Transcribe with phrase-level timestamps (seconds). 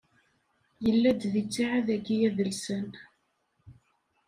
[0.85, 2.89] Yella-d deg ttiɛad-agi adelsan.